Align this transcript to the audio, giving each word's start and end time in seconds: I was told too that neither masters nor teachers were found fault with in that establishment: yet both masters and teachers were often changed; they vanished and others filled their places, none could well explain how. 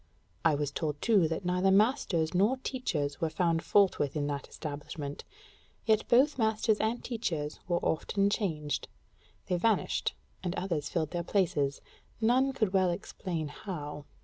I 0.43 0.55
was 0.55 0.71
told 0.71 0.99
too 0.99 1.27
that 1.27 1.45
neither 1.45 1.69
masters 1.69 2.33
nor 2.33 2.57
teachers 2.57 3.21
were 3.21 3.29
found 3.29 3.61
fault 3.61 3.99
with 3.99 4.15
in 4.15 4.25
that 4.25 4.47
establishment: 4.47 5.23
yet 5.85 6.07
both 6.07 6.39
masters 6.39 6.79
and 6.79 7.03
teachers 7.03 7.59
were 7.67 7.77
often 7.85 8.27
changed; 8.31 8.87
they 9.45 9.57
vanished 9.57 10.15
and 10.43 10.55
others 10.55 10.89
filled 10.89 11.11
their 11.11 11.21
places, 11.21 11.81
none 12.19 12.51
could 12.51 12.73
well 12.73 12.89
explain 12.89 13.49
how. 13.49 14.05